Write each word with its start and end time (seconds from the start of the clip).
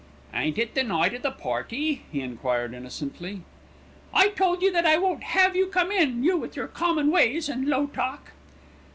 "Ain't 0.33 0.57
it 0.57 0.73
the 0.73 0.81
night 0.81 1.13
of 1.13 1.21
the 1.21 1.29
party?" 1.29 2.01
he 2.11 2.21
enquired 2.21 2.73
innocently. 2.73 3.43
"I 4.11 4.29
told 4.29 4.63
you 4.63 4.71
that 4.73 4.87
I 4.87 4.97
won't 4.97 5.21
have 5.21 5.55
you 5.55 5.67
come 5.67 5.91
in, 5.91 6.23
you 6.23 6.37
with 6.37 6.55
your 6.55 6.67
common 6.67 7.11
ways 7.11 7.47
and 7.47 7.67
low 7.67 7.85
talk." 7.85 8.31